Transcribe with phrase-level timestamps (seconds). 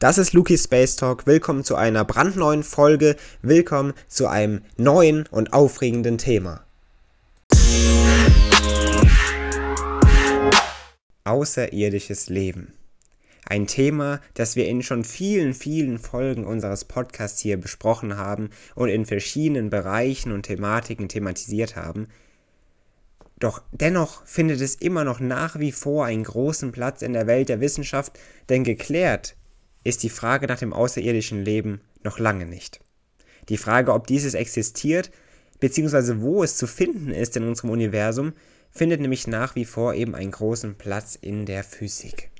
[0.00, 1.26] Das ist Luki Space Talk.
[1.26, 3.16] Willkommen zu einer brandneuen Folge.
[3.42, 6.64] Willkommen zu einem neuen und aufregenden Thema.
[11.24, 12.74] Außerirdisches Leben.
[13.44, 18.90] Ein Thema, das wir in schon vielen, vielen Folgen unseres Podcasts hier besprochen haben und
[18.90, 22.06] in verschiedenen Bereichen und Thematiken thematisiert haben.
[23.40, 27.48] Doch dennoch findet es immer noch nach wie vor einen großen Platz in der Welt
[27.48, 28.16] der Wissenschaft,
[28.48, 29.34] denn geklärt
[29.88, 32.80] ist die Frage nach dem außerirdischen Leben noch lange nicht.
[33.48, 35.10] Die Frage, ob dieses existiert,
[35.60, 38.34] beziehungsweise wo es zu finden ist in unserem Universum,
[38.70, 42.30] findet nämlich nach wie vor eben einen großen Platz in der Physik.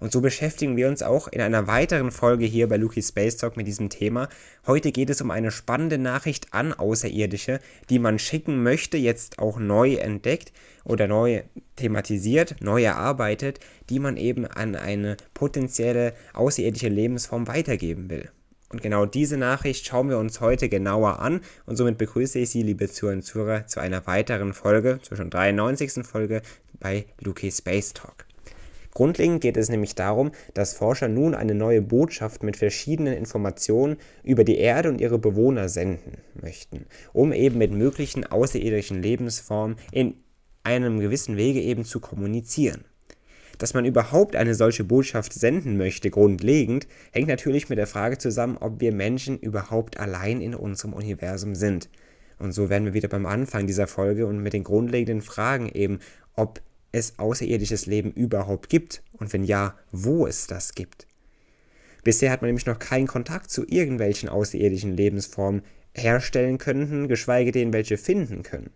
[0.00, 3.56] Und so beschäftigen wir uns auch in einer weiteren Folge hier bei Luki Space Talk
[3.56, 4.28] mit diesem Thema.
[4.66, 7.58] Heute geht es um eine spannende Nachricht an Außerirdische,
[7.90, 10.52] die man schicken möchte, jetzt auch neu entdeckt
[10.84, 11.42] oder neu
[11.74, 13.58] thematisiert, neu erarbeitet,
[13.90, 18.30] die man eben an eine potenzielle außerirdische Lebensform weitergeben will.
[18.70, 22.62] Und genau diese Nachricht schauen wir uns heute genauer an und somit begrüße ich Sie,
[22.62, 26.06] liebe Zuhörer, zu einer weiteren Folge, zur schon 93.
[26.06, 26.42] Folge
[26.78, 28.27] bei Luki Space Talk.
[28.98, 34.42] Grundlegend geht es nämlich darum, dass Forscher nun eine neue Botschaft mit verschiedenen Informationen über
[34.42, 40.14] die Erde und ihre Bewohner senden möchten, um eben mit möglichen außerirdischen Lebensformen in
[40.64, 42.86] einem gewissen Wege eben zu kommunizieren.
[43.58, 48.56] Dass man überhaupt eine solche Botschaft senden möchte, grundlegend, hängt natürlich mit der Frage zusammen,
[48.58, 51.88] ob wir Menschen überhaupt allein in unserem Universum sind.
[52.40, 56.00] Und so werden wir wieder beim Anfang dieser Folge und mit den grundlegenden Fragen eben,
[56.34, 56.60] ob
[56.92, 61.06] es außerirdisches Leben überhaupt gibt und wenn ja, wo es das gibt.
[62.04, 65.62] Bisher hat man nämlich noch keinen Kontakt zu irgendwelchen außerirdischen Lebensformen
[65.94, 68.70] herstellen können, geschweige denn welche finden können.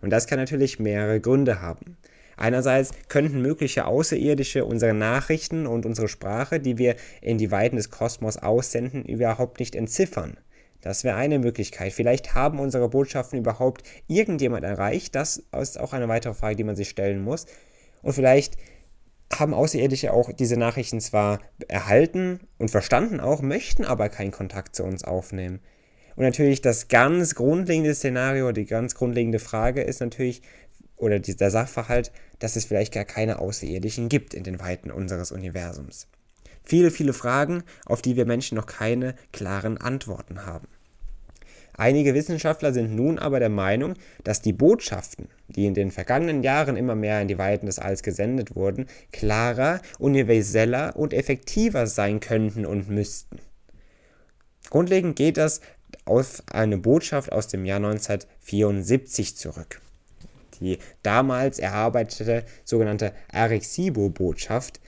[0.00, 1.96] Und das kann natürlich mehrere Gründe haben.
[2.36, 7.90] Einerseits könnten mögliche Außerirdische unsere Nachrichten und unsere Sprache, die wir in die Weiten des
[7.90, 10.36] Kosmos aussenden, überhaupt nicht entziffern.
[10.80, 11.92] Das wäre eine Möglichkeit.
[11.92, 15.14] Vielleicht haben unsere Botschaften überhaupt irgendjemand erreicht.
[15.14, 17.46] Das ist auch eine weitere Frage, die man sich stellen muss.
[18.02, 18.56] Und vielleicht
[19.32, 24.84] haben Außerirdische auch diese Nachrichten zwar erhalten und verstanden auch, möchten aber keinen Kontakt zu
[24.84, 25.60] uns aufnehmen.
[26.16, 30.42] Und natürlich das ganz grundlegende Szenario, die ganz grundlegende Frage ist natürlich,
[30.96, 32.10] oder der Sachverhalt,
[32.40, 36.08] dass es vielleicht gar keine Außerirdischen gibt in den Weiten unseres Universums.
[36.68, 40.68] Viele, viele Fragen, auf die wir Menschen noch keine klaren Antworten haben.
[41.72, 46.76] Einige Wissenschaftler sind nun aber der Meinung, dass die Botschaften, die in den vergangenen Jahren
[46.76, 52.66] immer mehr in die Weiten des Alls gesendet wurden, klarer, universeller und effektiver sein könnten
[52.66, 53.38] und müssten.
[54.68, 55.62] Grundlegend geht das
[56.04, 59.80] auf eine Botschaft aus dem Jahr 1974 zurück.
[60.60, 64.80] Die damals erarbeitete sogenannte Arecibo-Botschaft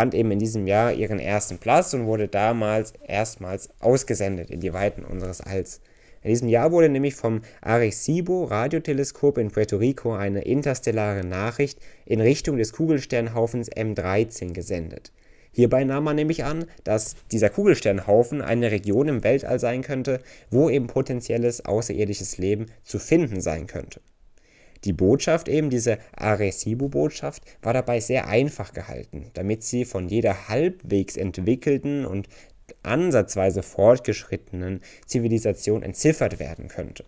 [0.00, 4.72] fand eben in diesem Jahr ihren ersten Platz und wurde damals erstmals ausgesendet in die
[4.72, 5.82] Weiten unseres Alls.
[6.22, 12.22] In diesem Jahr wurde nämlich vom Arecibo Radioteleskop in Puerto Rico eine interstellare Nachricht in
[12.22, 15.12] Richtung des Kugelsternhaufens M13 gesendet.
[15.52, 20.70] Hierbei nahm man nämlich an, dass dieser Kugelsternhaufen eine Region im Weltall sein könnte, wo
[20.70, 24.00] eben potenzielles außerirdisches Leben zu finden sein könnte.
[24.84, 31.16] Die Botschaft eben, diese Arecibo-Botschaft, war dabei sehr einfach gehalten, damit sie von jeder halbwegs
[31.16, 32.28] entwickelten und
[32.82, 37.04] ansatzweise fortgeschrittenen Zivilisation entziffert werden könnte.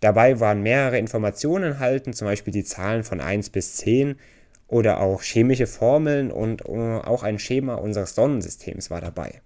[0.00, 4.16] Dabei waren mehrere Informationen enthalten, zum Beispiel die Zahlen von 1 bis 10
[4.68, 9.40] oder auch chemische Formeln und äh, auch ein Schema unseres Sonnensystems war dabei.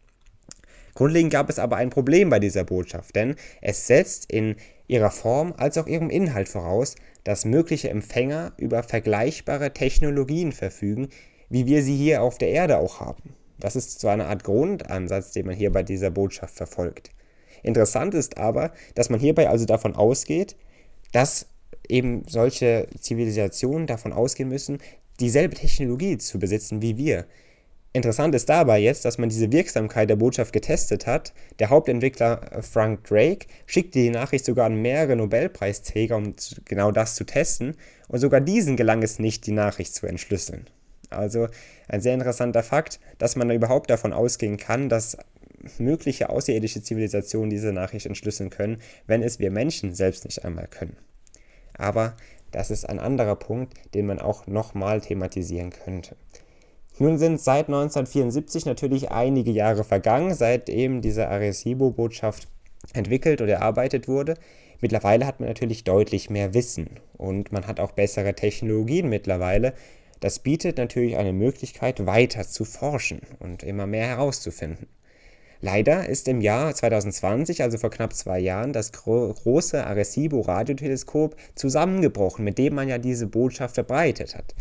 [0.94, 4.56] Grundlegend gab es aber ein Problem bei dieser Botschaft, denn es setzt in
[4.89, 11.08] ihrer Form als auch ihrem Inhalt voraus, dass mögliche Empfänger über vergleichbare Technologien verfügen,
[11.48, 13.34] wie wir sie hier auf der Erde auch haben.
[13.58, 17.10] Das ist so eine Art Grundansatz, den man hier bei dieser Botschaft verfolgt.
[17.62, 20.56] Interessant ist aber, dass man hierbei also davon ausgeht,
[21.12, 21.47] dass
[21.88, 24.78] eben solche Zivilisationen davon ausgehen müssen,
[25.19, 27.26] dieselbe Technologie zu besitzen wie wir.
[27.93, 31.33] Interessant ist dabei jetzt, dass man diese Wirksamkeit der Botschaft getestet hat.
[31.59, 36.34] Der Hauptentwickler äh, Frank Drake schickte die Nachricht sogar an mehrere Nobelpreisträger, um
[36.66, 37.77] genau das zu testen.
[38.07, 40.66] Und sogar diesen gelang es nicht, die Nachricht zu entschlüsseln.
[41.10, 41.48] Also
[41.89, 45.16] ein sehr interessanter Fakt, dass man überhaupt davon ausgehen kann, dass
[45.78, 50.97] mögliche außerirdische Zivilisationen diese Nachricht entschlüsseln können, wenn es wir Menschen selbst nicht einmal können.
[51.77, 52.15] Aber
[52.53, 56.15] das ist ein anderer Punkt, den man auch nochmal thematisieren könnte.
[57.00, 62.47] Nun sind seit 1974 natürlich einige Jahre vergangen, seitdem diese Arecibo-Botschaft
[62.92, 64.34] entwickelt oder erarbeitet wurde.
[64.82, 69.72] Mittlerweile hat man natürlich deutlich mehr Wissen und man hat auch bessere Technologien mittlerweile,
[70.20, 74.86] das bietet natürlich eine Möglichkeit, weiter zu forschen und immer mehr herauszufinden.
[75.62, 82.44] Leider ist im Jahr 2020, also vor knapp zwei Jahren, das gro große Arecibo-Radioteleskop zusammengebrochen,
[82.44, 84.54] mit dem man ja diese Botschaft verbreitet hat.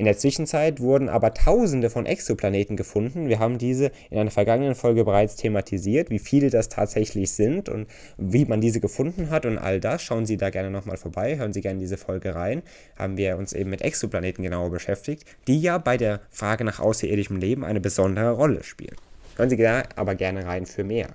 [0.00, 3.28] In der Zwischenzeit wurden aber Tausende von Exoplaneten gefunden.
[3.28, 7.86] Wir haben diese in einer vergangenen Folge bereits thematisiert, wie viele das tatsächlich sind und
[8.16, 10.00] wie man diese gefunden hat und all das.
[10.00, 12.62] Schauen Sie da gerne nochmal vorbei, hören Sie gerne diese Folge rein.
[12.96, 17.36] Haben wir uns eben mit Exoplaneten genauer beschäftigt, die ja bei der Frage nach außerirdischem
[17.36, 18.96] Leben eine besondere Rolle spielen.
[19.36, 21.08] Hören Sie da aber gerne rein für mehr.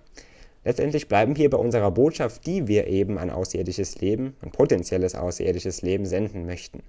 [0.66, 5.84] Letztendlich bleiben wir bei unserer Botschaft, die wir eben an außerirdisches Leben, an potenzielles außerirdisches
[5.84, 6.82] Leben senden möchten.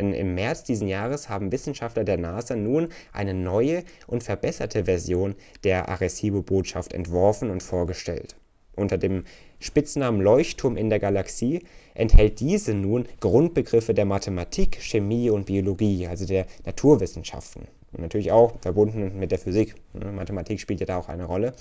[0.00, 5.34] Denn im März diesen Jahres haben Wissenschaftler der NASA nun eine neue und verbesserte Version
[5.62, 8.34] der Arecibo-Botschaft entworfen und vorgestellt.
[8.74, 9.24] Unter dem
[9.58, 11.60] Spitznamen Leuchtturm in der Galaxie
[11.92, 17.68] enthält diese nun Grundbegriffe der Mathematik, Chemie und Biologie, also der Naturwissenschaften.
[17.92, 19.74] Und natürlich auch verbunden mit der Physik.
[19.92, 21.52] Ne, Mathematik spielt ja da auch eine Rolle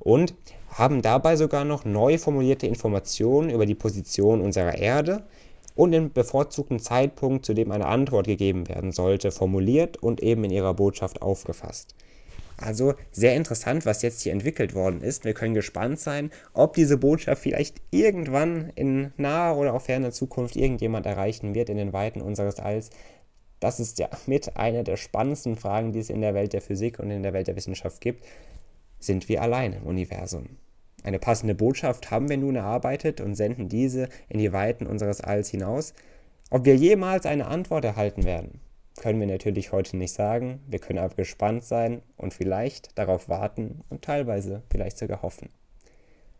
[0.00, 0.34] und
[0.70, 5.22] haben dabei sogar noch neu formulierte Informationen über die Position unserer Erde
[5.76, 10.50] und den bevorzugten Zeitpunkt, zu dem eine Antwort gegeben werden sollte, formuliert und eben in
[10.50, 11.94] ihrer Botschaft aufgefasst.
[12.56, 15.24] Also sehr interessant, was jetzt hier entwickelt worden ist.
[15.24, 20.56] Wir können gespannt sein, ob diese Botschaft vielleicht irgendwann in naher oder auch ferner Zukunft
[20.56, 22.90] irgendjemand erreichen wird in den Weiten unseres Alls.
[23.60, 26.98] Das ist ja mit einer der spannendsten Fragen, die es in der Welt der Physik
[26.98, 28.24] und in der Welt der Wissenschaft gibt
[28.98, 30.56] sind wir allein im Universum.
[31.06, 35.48] Eine passende Botschaft haben wir nun erarbeitet und senden diese in die Weiten unseres Alls
[35.48, 35.94] hinaus.
[36.50, 38.60] Ob wir jemals eine Antwort erhalten werden,
[38.96, 40.64] können wir natürlich heute nicht sagen.
[40.66, 45.48] Wir können aber gespannt sein und vielleicht darauf warten und teilweise vielleicht sogar hoffen.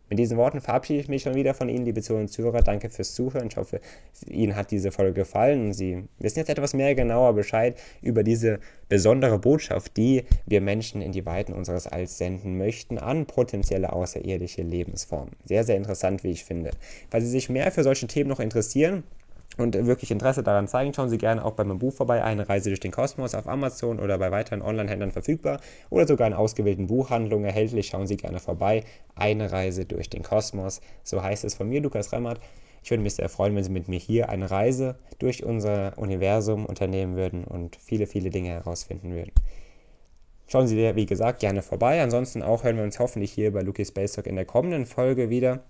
[0.09, 2.61] Mit diesen Worten verabschiede ich mich schon wieder von Ihnen, liebe Zuhörer und Zuhörer.
[2.61, 3.47] Danke fürs Zuhören.
[3.49, 3.81] Ich hoffe,
[4.25, 8.59] Ihnen hat diese Folge gefallen und Sie wissen jetzt etwas mehr genauer Bescheid über diese
[8.87, 14.61] besondere Botschaft, die wir Menschen in die Weiten unseres Alls senden möchten an potenzielle außerirdische
[14.61, 15.33] Lebensformen.
[15.43, 16.71] Sehr, sehr interessant, wie ich finde.
[17.09, 19.03] Falls Sie sich mehr für solche Themen noch interessieren,
[19.57, 22.69] und wirklich Interesse daran zeigen, schauen Sie gerne auch bei meinem Buch vorbei, Eine Reise
[22.69, 25.59] durch den Kosmos auf Amazon oder bei weiteren Online-Händlern verfügbar
[25.89, 27.87] oder sogar in ausgewählten Buchhandlungen erhältlich.
[27.87, 28.83] Schauen Sie gerne vorbei,
[29.15, 30.81] Eine Reise durch den Kosmos.
[31.03, 32.39] So heißt es von mir, Lukas Remmert.
[32.83, 36.65] Ich würde mich sehr freuen, wenn Sie mit mir hier eine Reise durch unser Universum
[36.65, 39.31] unternehmen würden und viele, viele Dinge herausfinden würden.
[40.47, 42.01] Schauen Sie, wie gesagt, gerne vorbei.
[42.01, 45.29] Ansonsten auch hören wir uns hoffentlich hier bei Lukas Space Talk in der kommenden Folge
[45.29, 45.63] wieder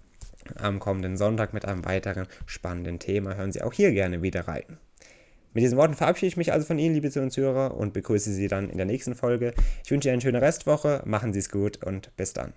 [0.56, 3.36] am kommenden Sonntag mit einem weiteren spannenden Thema.
[3.36, 4.78] Hören Sie auch hier gerne wieder rein.
[5.54, 8.70] Mit diesen Worten verabschiede ich mich also von Ihnen, liebe Zuhörer, und begrüße Sie dann
[8.70, 9.54] in der nächsten Folge.
[9.84, 12.54] Ich wünsche Ihnen eine schöne Restwoche, machen Sie es gut und bis dann.